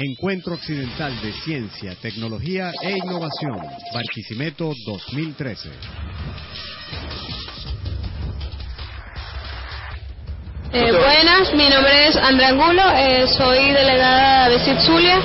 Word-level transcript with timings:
Encuentro 0.00 0.54
Occidental 0.54 1.12
de 1.22 1.32
Ciencia, 1.32 1.96
Tecnología 2.00 2.70
e 2.82 2.90
Innovación, 2.98 3.58
Barquisimeto 3.92 4.72
2013. 4.86 5.70
Eh, 10.72 10.92
buenas, 10.92 11.52
mi 11.54 11.68
nombre 11.68 12.06
es 12.06 12.16
Andrea 12.16 12.50
Angulo, 12.50 12.82
eh, 12.96 13.26
soy 13.26 13.72
delegada 13.72 14.48
de 14.50 14.80
Zulia. 14.82 15.20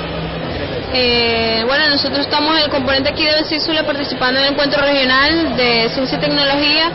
Eh, 0.92 1.62
bueno, 1.66 1.90
nosotros 1.90 2.20
estamos 2.20 2.56
en 2.56 2.64
el 2.64 2.70
componente 2.70 3.10
aquí 3.10 3.24
de 3.24 3.44
CIT 3.44 3.60
Zulia 3.60 3.86
participando 3.86 4.40
en 4.40 4.46
el 4.46 4.52
encuentro 4.54 4.80
regional 4.80 5.56
de 5.56 5.88
ciencia 5.90 6.18
y 6.18 6.20
tecnología 6.20 6.90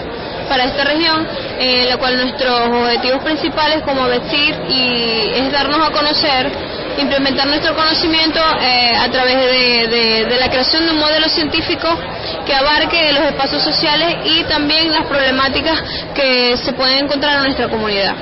para 0.50 0.66
esta 0.66 0.84
región, 0.84 1.26
en 1.60 1.88
la 1.88 1.98
cual 1.98 2.18
nuestros 2.18 2.68
objetivos 2.68 3.24
principales 3.24 3.84
como 3.84 4.06
BECIR 4.06 4.56
y 4.68 5.32
es 5.36 5.52
darnos 5.52 5.80
a 5.88 5.92
conocer 5.92 6.69
implementar 6.98 7.48
nuestro 7.48 7.76
conocimiento 7.76 8.40
eh, 8.62 8.96
a 8.96 9.10
través 9.10 9.36
de, 9.38 10.38
la 10.40 10.50
creación 10.50 10.86
de 10.86 10.92
un 10.92 11.00
modelo 11.00 11.28
científico 11.30 11.88
que 12.46 12.54
abarque 12.54 13.12
los 13.14 13.24
espacios 13.24 13.64
sociales 13.64 14.18
y 14.26 14.44
también 14.44 14.92
las 14.92 15.06
problemáticas 15.06 15.82
que 16.14 16.58
se 16.58 16.74
pueden 16.74 17.06
encontrar 17.06 17.38
en 17.38 17.44
nuestra 17.44 17.70
comunidad. 17.70 18.16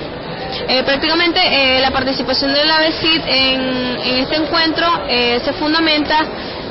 Eh, 0.67 0.81
prácticamente 0.83 1.39
eh, 1.41 1.81
la 1.81 1.91
participación 1.91 2.53
de 2.53 2.65
la 2.65 2.85
en, 2.85 3.97
este 4.21 4.35
encuentro 4.35 4.87
se 5.07 5.53
fundamenta 5.53 6.25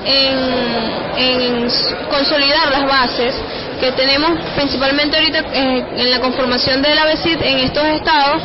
en, 0.04 1.68
consolidar 2.10 2.70
las 2.70 2.86
bases 2.86 3.34
que 3.80 3.92
tenemos 3.92 4.30
principalmente 4.54 5.16
ahorita 5.16 5.38
en 5.52 6.10
la 6.10 6.20
conformación 6.20 6.82
de 6.82 6.94
la 6.94 7.10
en 7.10 7.58
estos 7.58 7.84
estados 7.84 8.42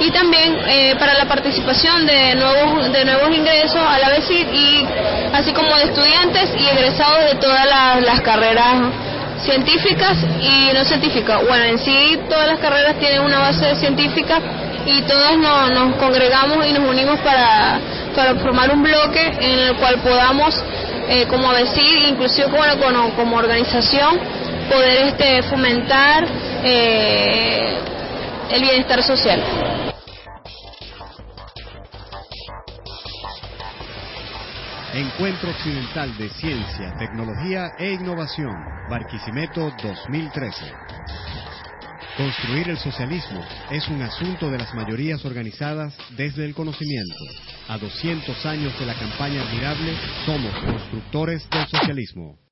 y 0.00 0.10
también 0.10 0.56
eh, 0.66 0.96
para 0.98 1.14
la 1.14 1.26
participación 1.26 2.06
de 2.06 2.34
nuevos 2.34 2.90
de 2.90 3.04
nuevos 3.04 3.30
ingresos 3.30 3.76
a 3.76 3.98
la 3.98 4.08
BESID 4.08 4.46
y 4.52 4.86
así 5.32 5.52
como 5.52 5.76
de 5.76 5.84
estudiantes 5.84 6.50
y 6.58 6.66
egresados 6.66 7.30
de 7.30 7.34
todas 7.36 7.66
las, 8.00 8.20
carreras 8.22 8.92
científicas 9.42 10.18
y 10.40 10.72
no 10.74 10.84
científicas. 10.84 11.40
Bueno, 11.46 11.64
en 11.64 11.78
sí 11.78 12.18
todas 12.28 12.46
las 12.48 12.58
carreras 12.58 12.96
tienen 12.98 13.22
una 13.22 13.38
base 13.38 13.74
científica 13.76 14.38
y 14.86 15.02
todas 15.02 15.36
nos, 15.36 15.96
congregamos 15.96 16.66
y 16.66 16.72
nos 16.72 16.88
unimos 16.88 17.18
para, 17.20 17.78
para 18.14 18.34
formar 18.36 18.70
un 18.70 18.82
bloque 18.82 19.32
en 19.40 19.58
el 19.60 19.76
cual 19.76 19.96
podamos, 20.02 20.62
eh, 21.08 21.26
como 21.28 21.52
decir, 21.52 22.08
inclusive 22.08 22.48
como, 22.48 23.14
como, 23.16 23.36
organización, 23.36 24.18
poder 24.70 25.08
este, 25.08 25.42
fomentar 25.44 26.26
eh, 26.64 27.78
el 28.50 28.62
bienestar 28.62 29.02
social. 29.02 29.40
Encuentro 34.92 35.50
Occidental 35.50 36.16
de 36.18 36.28
Ciencia, 36.30 36.92
Tecnología 36.98 37.70
e 37.78 37.92
Innovación, 37.92 38.56
Barquisimeto 38.88 39.70
2013. 39.80 40.64
Construir 42.16 42.70
el 42.70 42.76
socialismo 42.76 43.40
es 43.70 43.86
un 43.86 44.02
asunto 44.02 44.50
de 44.50 44.58
las 44.58 44.74
mayorías 44.74 45.24
organizadas 45.24 45.96
desde 46.16 46.44
el 46.44 46.54
conocimiento. 46.54 47.14
A 47.68 47.78
200 47.78 48.44
años 48.46 48.76
de 48.80 48.86
la 48.86 48.94
campaña 48.94 49.42
admirable, 49.42 49.94
somos 50.26 50.52
constructores 50.58 51.48
del 51.50 51.68
socialismo. 51.68 52.40